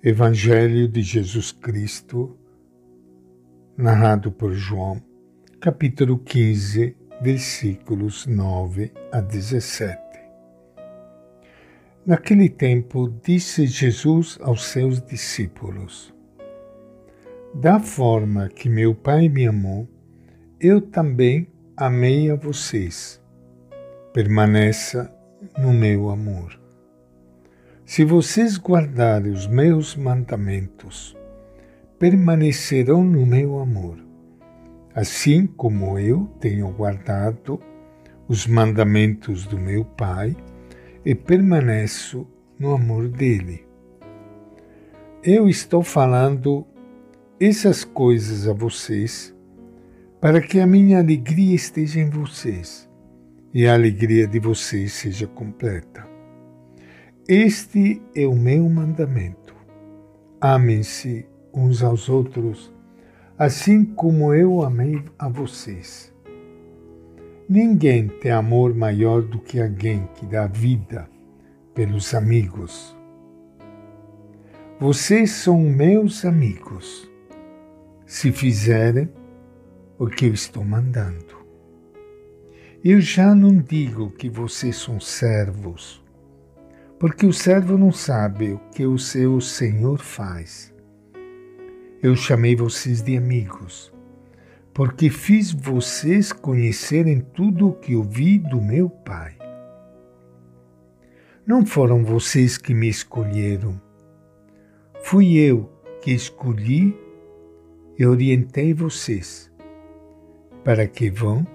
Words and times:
Evangelho 0.00 0.86
de 0.86 1.02
Jesus 1.02 1.50
Cristo, 1.50 2.38
narrado 3.76 4.30
por 4.30 4.52
João, 4.52 5.02
capítulo 5.60 6.20
15, 6.20 6.96
versículos 7.20 8.24
9 8.24 8.92
a 9.10 9.20
17. 9.20 9.98
Naquele 12.06 12.48
tempo, 12.48 13.12
disse 13.24 13.66
Jesus 13.66 14.38
aos 14.40 14.66
seus 14.66 15.02
discípulos: 15.02 16.14
Da 17.52 17.80
forma 17.80 18.48
que 18.48 18.68
meu 18.68 18.94
Pai 18.94 19.28
me 19.28 19.48
amou, 19.48 19.88
eu 20.60 20.80
também 20.80 21.48
amei 21.76 22.30
a 22.30 22.36
vocês. 22.36 23.20
Permaneça 24.14 25.12
no 25.58 25.72
meu 25.72 26.08
amor. 26.08 26.67
Se 27.88 28.04
vocês 28.04 28.58
guardarem 28.58 29.32
os 29.32 29.46
meus 29.46 29.96
mandamentos, 29.96 31.16
permanecerão 31.98 33.02
no 33.02 33.24
meu 33.24 33.58
amor, 33.58 33.96
assim 34.94 35.46
como 35.46 35.98
eu 35.98 36.26
tenho 36.38 36.68
guardado 36.68 37.58
os 38.28 38.46
mandamentos 38.46 39.46
do 39.46 39.56
meu 39.56 39.86
Pai 39.86 40.36
e 41.02 41.14
permaneço 41.14 42.26
no 42.58 42.74
amor 42.74 43.08
dele. 43.08 43.66
Eu 45.24 45.48
estou 45.48 45.82
falando 45.82 46.66
essas 47.40 47.84
coisas 47.84 48.46
a 48.46 48.52
vocês 48.52 49.34
para 50.20 50.42
que 50.42 50.60
a 50.60 50.66
minha 50.66 50.98
alegria 50.98 51.54
esteja 51.54 52.00
em 52.00 52.10
vocês 52.10 52.86
e 53.54 53.66
a 53.66 53.72
alegria 53.72 54.26
de 54.26 54.38
vocês 54.38 54.92
seja 54.92 55.26
completa. 55.26 56.17
Este 57.30 58.00
é 58.14 58.26
o 58.26 58.34
meu 58.34 58.66
mandamento. 58.70 59.54
Amem-se 60.40 61.26
uns 61.52 61.82
aos 61.82 62.08
outros, 62.08 62.72
assim 63.38 63.84
como 63.84 64.32
eu 64.32 64.62
amei 64.62 65.04
a 65.18 65.28
vocês. 65.28 66.10
Ninguém 67.46 68.08
tem 68.08 68.30
amor 68.30 68.74
maior 68.74 69.20
do 69.20 69.38
que 69.38 69.60
alguém 69.60 70.08
que 70.14 70.24
dá 70.24 70.46
vida 70.46 71.06
pelos 71.74 72.14
amigos. 72.14 72.96
Vocês 74.80 75.30
são 75.32 75.60
meus 75.60 76.24
amigos, 76.24 77.10
se 78.06 78.32
fizerem 78.32 79.10
o 79.98 80.06
que 80.06 80.24
eu 80.24 80.32
estou 80.32 80.64
mandando. 80.64 81.36
Eu 82.82 83.02
já 83.02 83.34
não 83.34 83.58
digo 83.58 84.12
que 84.12 84.30
vocês 84.30 84.76
são 84.76 84.98
servos 84.98 86.07
porque 86.98 87.26
o 87.26 87.32
servo 87.32 87.78
não 87.78 87.92
sabe 87.92 88.52
o 88.52 88.58
que 88.72 88.84
o 88.84 88.98
seu 88.98 89.40
senhor 89.40 90.00
faz. 90.00 90.74
Eu 92.02 92.16
chamei 92.16 92.56
vocês 92.56 93.02
de 93.02 93.16
amigos, 93.16 93.92
porque 94.74 95.08
fiz 95.08 95.52
vocês 95.52 96.32
conhecerem 96.32 97.20
tudo 97.20 97.68
o 97.68 97.74
que 97.74 97.94
ouvi 97.94 98.38
do 98.38 98.60
meu 98.60 98.90
Pai. 98.90 99.36
Não 101.46 101.64
foram 101.64 102.04
vocês 102.04 102.58
que 102.58 102.74
me 102.74 102.88
escolheram, 102.88 103.80
fui 105.02 105.38
eu 105.38 105.70
que 106.02 106.10
escolhi 106.10 106.96
e 107.96 108.04
orientei 108.04 108.74
vocês, 108.74 109.50
para 110.64 110.86
que 110.86 111.10
vão 111.10 111.46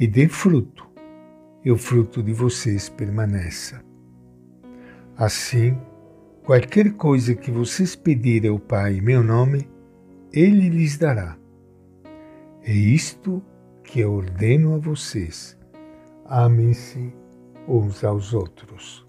e 0.00 0.06
dê 0.06 0.26
fruto, 0.26 0.88
e 1.64 1.70
o 1.70 1.76
fruto 1.76 2.22
de 2.22 2.32
vocês 2.32 2.88
permaneça. 2.88 3.93
Assim, 5.16 5.78
qualquer 6.44 6.92
coisa 6.94 7.36
que 7.36 7.48
vocês 7.48 7.94
pedirem 7.94 8.50
ao 8.50 8.58
Pai 8.58 8.94
em 8.94 9.00
meu 9.00 9.22
nome, 9.22 9.68
Ele 10.32 10.68
lhes 10.68 10.98
dará. 10.98 11.36
É 12.64 12.72
isto 12.72 13.40
que 13.84 14.00
eu 14.00 14.12
ordeno 14.12 14.74
a 14.74 14.78
vocês. 14.78 15.56
Amem-se 16.26 17.14
uns 17.68 18.02
aos 18.02 18.34
outros. 18.34 19.06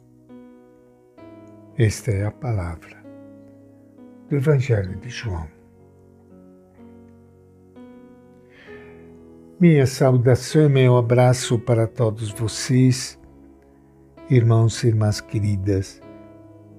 Esta 1.76 2.12
é 2.12 2.26
a 2.26 2.32
palavra 2.32 3.04
do 4.30 4.36
Evangelho 4.36 4.96
de 5.00 5.10
João. 5.10 5.48
Minha 9.60 9.88
saudação 9.88 10.66
e 10.66 10.70
meu 10.70 10.98
abraço 10.98 11.58
para 11.58 11.88
todos 11.88 12.30
vocês 12.32 13.18
irmãos 14.30 14.84
e 14.84 14.88
irmãs 14.88 15.22
queridas 15.22 16.02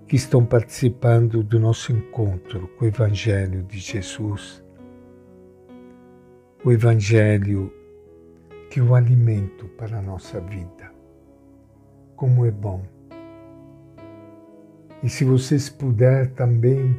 que 0.06 0.16
estão 0.16 0.44
participando 0.44 1.42
do 1.42 1.58
nosso 1.58 1.92
encontro 1.92 2.68
com 2.76 2.84
o 2.84 2.88
Evangelho 2.88 3.62
de 3.64 3.78
Jesus. 3.78 4.62
O 6.64 6.70
Evangelho 6.70 7.72
que 8.70 8.80
é 8.80 8.82
o 8.82 8.94
alimento 8.94 9.66
para 9.70 9.98
a 9.98 10.02
nossa 10.02 10.40
vida. 10.40 10.92
Como 12.14 12.44
é 12.44 12.50
bom. 12.50 12.82
E 15.02 15.08
se 15.08 15.24
vocês 15.24 15.68
puderem 15.68 16.30
também, 16.34 16.96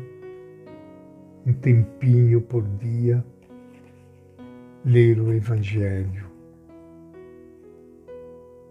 um 1.45 1.53
tempinho 1.53 2.41
por 2.41 2.63
dia, 2.79 3.23
ler 4.83 5.19
o 5.19 5.33
Evangelho 5.33 6.27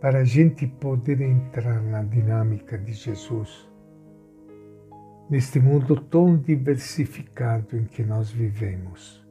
para 0.00 0.20
a 0.20 0.24
gente 0.24 0.66
poder 0.66 1.20
entrar 1.20 1.82
na 1.82 2.02
dinâmica 2.02 2.78
de 2.78 2.92
Jesus, 2.92 3.68
neste 5.28 5.58
mundo 5.58 5.96
tão 5.96 6.36
diversificado 6.36 7.76
em 7.76 7.84
que 7.84 8.02
nós 8.02 8.30
vivemos. 8.30 9.24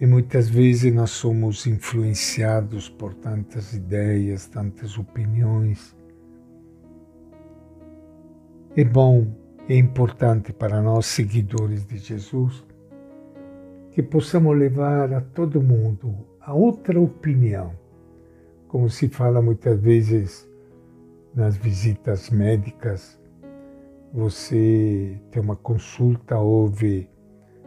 E 0.00 0.06
muitas 0.06 0.48
vezes 0.48 0.94
nós 0.94 1.10
somos 1.10 1.66
influenciados 1.66 2.88
por 2.88 3.14
tantas 3.14 3.72
ideias, 3.72 4.46
tantas 4.46 4.96
opiniões. 4.96 5.96
É 8.76 8.84
bom, 8.84 9.26
é 9.68 9.76
importante 9.76 10.52
para 10.52 10.80
nós, 10.80 11.06
seguidores 11.06 11.84
de 11.84 11.98
Jesus, 11.98 12.64
que 13.90 14.02
possamos 14.02 14.56
levar 14.56 15.12
a 15.12 15.20
todo 15.20 15.60
mundo 15.60 16.14
a 16.40 16.54
outra 16.54 17.00
opinião 17.00 17.74
como 18.68 18.90
se 18.90 19.08
fala 19.08 19.40
muitas 19.40 19.80
vezes 19.80 20.46
nas 21.34 21.56
visitas 21.56 22.30
médicas, 22.30 23.18
você 24.12 25.20
tem 25.30 25.42
uma 25.42 25.56
consulta, 25.56 26.38
ouve 26.38 27.08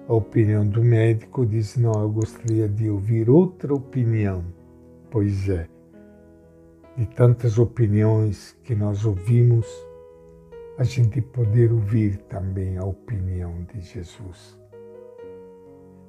a 0.08 0.14
opinião 0.14 0.68
do 0.68 0.84
médico, 0.84 1.46
diz: 1.46 1.78
Não, 1.78 1.94
eu 1.94 2.10
gostaria 2.10 2.68
de 2.68 2.90
ouvir 2.90 3.30
outra 3.30 3.74
opinião. 3.74 4.44
Pois 5.10 5.50
é, 5.50 5.68
de 6.98 7.06
tantas 7.06 7.58
opiniões 7.58 8.58
que 8.64 8.74
nós 8.74 9.06
ouvimos, 9.06 9.68
a 10.78 10.84
gente 10.84 11.22
poder 11.22 11.72
ouvir 11.72 12.18
também 12.30 12.78
a 12.78 12.86
opinião 12.86 13.68
de 13.74 13.82
Jesus 13.82 14.58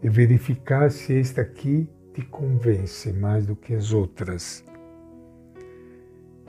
e 0.02 0.08
verificar 0.08 0.90
se 0.90 1.18
esta 1.18 1.42
aqui 1.42 1.88
te 2.14 2.22
convence 2.22 3.12
mais 3.12 3.46
do 3.46 3.54
que 3.54 3.74
as 3.74 3.92
outras 3.92 4.64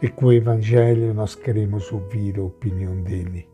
e 0.02 0.10
com 0.10 0.26
o 0.26 0.34
Evangelho 0.34 1.14
nós 1.14 1.34
queremos 1.34 1.90
ouvir 1.92 2.38
a 2.38 2.44
opinião 2.44 3.02
dele. 3.02 3.53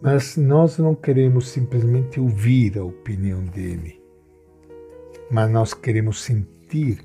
Mas 0.00 0.36
nós 0.36 0.78
não 0.78 0.94
queremos 0.94 1.48
simplesmente 1.48 2.20
ouvir 2.20 2.78
a 2.78 2.84
opinião 2.84 3.44
dele, 3.44 4.00
mas 5.30 5.50
nós 5.50 5.72
queremos 5.72 6.22
sentir 6.22 7.00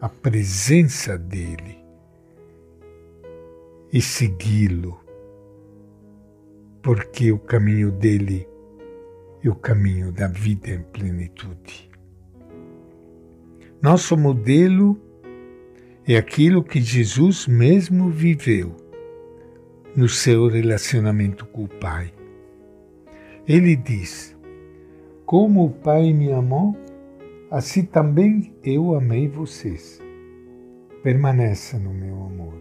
a 0.00 0.08
presença 0.08 1.18
dele 1.18 1.78
e 3.92 4.00
segui-lo, 4.00 5.00
porque 6.80 7.32
o 7.32 7.38
caminho 7.38 7.90
dele 7.90 8.46
é 9.42 9.48
o 9.48 9.54
caminho 9.54 10.12
da 10.12 10.28
vida 10.28 10.70
em 10.70 10.82
plenitude. 10.82 11.90
Nosso 13.82 14.16
modelo 14.16 15.00
é 16.06 16.16
aquilo 16.16 16.62
que 16.62 16.80
Jesus 16.80 17.46
mesmo 17.48 18.08
viveu 18.10 18.85
no 19.96 20.10
seu 20.10 20.46
relacionamento 20.46 21.46
com 21.46 21.64
o 21.64 21.68
Pai. 21.68 22.12
Ele 23.48 23.74
diz: 23.74 24.36
Como 25.24 25.64
o 25.64 25.70
Pai 25.70 26.12
me 26.12 26.30
amou, 26.30 26.76
assim 27.50 27.82
também 27.82 28.52
eu 28.62 28.94
amei 28.94 29.26
vocês. 29.26 30.02
Permaneça 31.02 31.78
no 31.78 31.94
meu 31.94 32.14
amor. 32.24 32.60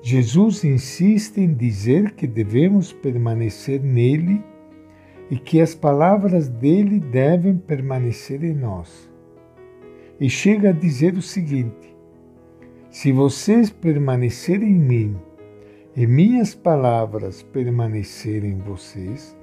Jesus 0.00 0.62
insiste 0.62 1.38
em 1.38 1.52
dizer 1.52 2.12
que 2.12 2.26
devemos 2.26 2.92
permanecer 2.92 3.82
nele 3.82 4.40
e 5.28 5.36
que 5.36 5.60
as 5.60 5.74
palavras 5.74 6.48
dele 6.48 7.00
devem 7.00 7.56
permanecer 7.56 8.44
em 8.44 8.54
nós. 8.54 9.10
E 10.20 10.30
chega 10.30 10.68
a 10.68 10.72
dizer 10.72 11.14
o 11.14 11.22
seguinte: 11.22 11.96
se 12.90 13.10
vocês 13.10 13.70
permanecerem 13.70 14.70
em 14.70 14.78
mim 14.78 15.29
e 15.96 16.06
minhas 16.06 16.54
palavras 16.54 17.42
permanecerem 17.42 18.52
em 18.52 18.58
vocês, 18.58 19.36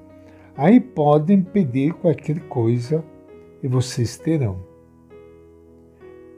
aí 0.55 0.79
podem 0.79 1.41
pedir 1.41 1.93
qualquer 1.93 2.39
coisa 2.47 3.03
e 3.61 3.67
vocês 3.67 4.17
terão. 4.17 4.65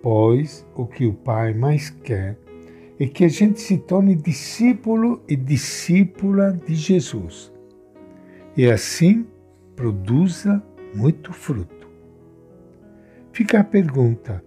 Pois 0.01 0.65
o 0.75 0.85
que 0.85 1.05
o 1.05 1.13
Pai 1.13 1.53
mais 1.53 1.89
quer 1.89 2.37
é 2.99 3.05
que 3.05 3.23
a 3.23 3.29
gente 3.29 3.59
se 3.59 3.77
torne 3.77 4.15
discípulo 4.15 5.21
e 5.27 5.35
discípula 5.35 6.51
de 6.51 6.75
Jesus 6.75 7.51
e 8.59 8.69
assim 8.69 9.25
produza 9.73 10.61
muito 10.93 11.31
fruto. 11.31 11.87
Fica 13.31 13.61
a 13.61 13.63
pergunta: 13.63 14.43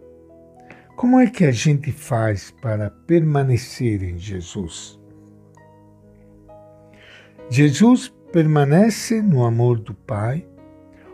como 0.97 1.19
é 1.19 1.31
que 1.31 1.47
a 1.47 1.51
gente 1.51 1.91
faz 1.91 2.51
para 2.51 2.91
permanecer 2.91 4.03
em 4.03 4.19
Jesus? 4.19 5.01
Jesus 7.55 8.09
permanece 8.33 9.21
no 9.21 9.45
amor 9.45 9.79
do 9.79 9.93
Pai, 9.93 10.49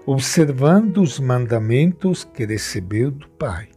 observando 0.06 0.98
os 0.98 1.18
mandamentos 1.18 2.22
que 2.22 2.46
recebeu 2.46 3.10
do 3.10 3.28
Pai. 3.30 3.70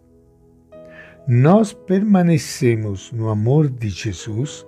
Nós 1.27 1.73
permanecemos 1.73 3.11
no 3.11 3.29
amor 3.29 3.67
de 3.67 3.89
Jesus, 3.89 4.63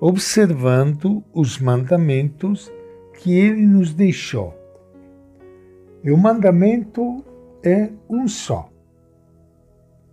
observando 0.00 1.22
os 1.34 1.58
mandamentos 1.58 2.72
que 3.18 3.34
ele 3.34 3.66
nos 3.66 3.92
deixou. 3.92 4.54
E 6.02 6.10
o 6.10 6.16
mandamento 6.16 7.22
é 7.62 7.90
um 8.08 8.26
só: 8.26 8.70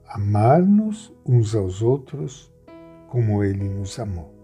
amar-nos 0.05 1.15
uns 1.25 1.55
aos 1.55 1.81
outros 1.81 2.51
como 3.07 3.41
ele 3.41 3.69
nos 3.69 3.97
amou. 3.97 4.38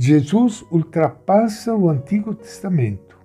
Jesus 0.00 0.64
ultrapassa 0.70 1.74
o 1.74 1.88
Antigo 1.90 2.32
Testamento. 2.32 3.18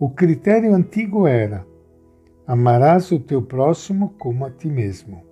O 0.00 0.08
critério 0.08 0.74
antigo 0.74 1.26
era: 1.26 1.66
amarás 2.46 3.12
o 3.12 3.20
teu 3.20 3.42
próximo 3.42 4.14
como 4.18 4.46
a 4.46 4.50
ti 4.50 4.68
mesmo. 4.68 5.22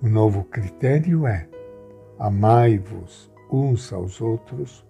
O 0.00 0.08
novo 0.08 0.44
critério 0.44 1.26
é: 1.26 1.48
amai-vos 2.20 3.28
uns 3.50 3.92
aos 3.92 4.20
outros 4.20 4.86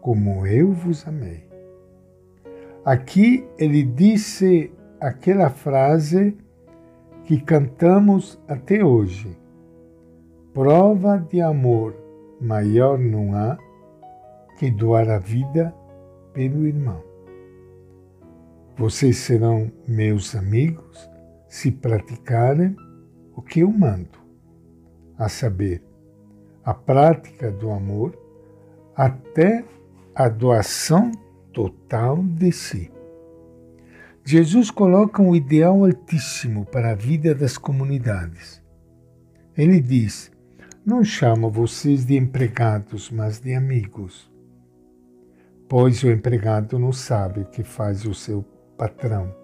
como 0.00 0.46
eu 0.46 0.72
vos 0.72 1.06
amei. 1.06 1.46
Aqui 2.82 3.46
ele 3.58 3.82
disse 3.82 4.72
aquela 4.98 5.50
frase 5.50 6.34
que 7.24 7.38
cantamos 7.42 8.40
até 8.48 8.82
hoje: 8.82 9.36
prova 10.54 11.18
de 11.18 11.42
amor 11.42 12.03
maior 12.44 12.98
não 12.98 13.34
há 13.34 13.58
que 14.58 14.70
doar 14.70 15.08
a 15.08 15.18
vida 15.18 15.74
pelo 16.32 16.66
irmão. 16.66 17.02
Vocês 18.76 19.16
serão 19.18 19.72
meus 19.88 20.34
amigos 20.34 21.08
se 21.48 21.70
praticarem 21.70 22.76
o 23.34 23.40
que 23.40 23.60
eu 23.60 23.70
mando, 23.70 24.18
a 25.16 25.28
saber, 25.28 25.82
a 26.64 26.74
prática 26.74 27.50
do 27.50 27.70
amor 27.70 28.16
até 28.94 29.64
a 30.14 30.28
doação 30.28 31.10
total 31.52 32.22
de 32.22 32.52
si. 32.52 32.90
Jesus 34.24 34.70
coloca 34.70 35.22
um 35.22 35.34
ideal 35.34 35.84
altíssimo 35.84 36.64
para 36.66 36.92
a 36.92 36.94
vida 36.94 37.34
das 37.34 37.58
comunidades. 37.58 38.62
Ele 39.56 39.80
diz: 39.80 40.33
não 40.84 41.02
chamo 41.02 41.48
vocês 41.48 42.04
de 42.04 42.14
empregados, 42.14 43.10
mas 43.10 43.40
de 43.40 43.54
amigos. 43.54 44.30
Pois 45.66 46.02
o 46.02 46.10
empregado 46.10 46.78
não 46.78 46.92
sabe 46.92 47.40
o 47.40 47.46
que 47.46 47.62
faz 47.62 48.04
o 48.04 48.12
seu 48.12 48.44
patrão. 48.76 49.34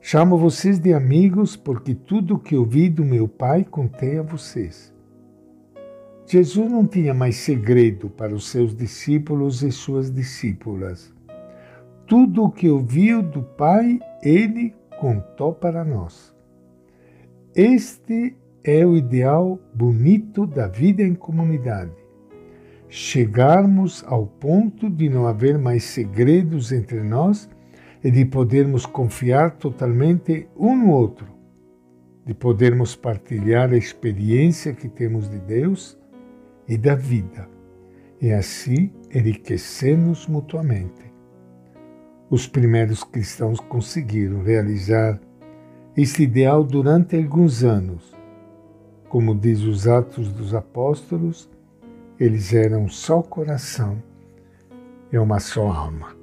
Chamo 0.00 0.36
vocês 0.36 0.80
de 0.80 0.92
amigos 0.92 1.56
porque 1.56 1.94
tudo 1.94 2.34
o 2.34 2.38
que 2.38 2.56
ouvi 2.56 2.88
do 2.88 3.04
meu 3.04 3.28
Pai 3.28 3.64
contei 3.64 4.18
a 4.18 4.22
vocês. 4.22 4.92
Jesus 6.26 6.70
não 6.70 6.84
tinha 6.84 7.14
mais 7.14 7.36
segredo 7.36 8.10
para 8.10 8.34
os 8.34 8.48
seus 8.48 8.74
discípulos 8.74 9.62
e 9.62 9.70
suas 9.70 10.10
discípulas. 10.10 11.14
Tudo 12.06 12.44
o 12.44 12.50
que 12.50 12.68
ouviu 12.68 13.22
do 13.22 13.42
Pai, 13.42 14.00
ele 14.22 14.74
contou 14.98 15.54
para 15.54 15.84
nós. 15.84 16.34
Este 17.54 18.36
é 18.68 18.84
o 18.84 18.94
ideal 18.94 19.58
bonito 19.74 20.46
da 20.46 20.68
vida 20.68 21.02
em 21.02 21.14
comunidade. 21.14 21.92
Chegarmos 22.86 24.04
ao 24.06 24.26
ponto 24.26 24.90
de 24.90 25.08
não 25.08 25.26
haver 25.26 25.56
mais 25.56 25.84
segredos 25.84 26.70
entre 26.70 27.02
nós 27.02 27.48
e 28.04 28.10
de 28.10 28.26
podermos 28.26 28.84
confiar 28.84 29.52
totalmente 29.52 30.46
um 30.54 30.76
no 30.76 30.90
outro, 30.90 31.26
de 32.26 32.34
podermos 32.34 32.94
partilhar 32.94 33.72
a 33.72 33.76
experiência 33.76 34.74
que 34.74 34.88
temos 34.88 35.30
de 35.30 35.38
Deus 35.38 35.98
e 36.68 36.76
da 36.76 36.94
vida, 36.94 37.48
e 38.20 38.30
assim 38.30 38.92
enriquecer-nos 39.14 40.26
mutuamente. 40.26 41.10
Os 42.28 42.46
primeiros 42.46 43.02
cristãos 43.02 43.60
conseguiram 43.60 44.42
realizar 44.42 45.18
este 45.96 46.24
ideal 46.24 46.62
durante 46.62 47.16
alguns 47.16 47.64
anos 47.64 48.17
como 49.08 49.34
diz 49.34 49.62
os 49.62 49.88
Atos 49.88 50.32
dos 50.32 50.54
Apóstolos, 50.54 51.48
eles 52.18 52.52
eram 52.52 52.84
um 52.84 52.88
só 52.88 53.22
coração 53.22 54.02
e 55.10 55.18
uma 55.18 55.40
só 55.40 55.70
alma. 55.70 56.16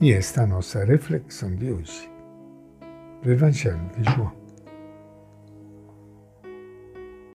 E 0.00 0.12
esta 0.12 0.42
é 0.42 0.44
a 0.44 0.46
nossa 0.46 0.84
reflexão 0.84 1.54
de 1.54 1.70
hoje 1.72 2.10
do 3.22 3.32
Evangelho 3.32 3.80
de 3.96 4.04
João. 4.12 4.43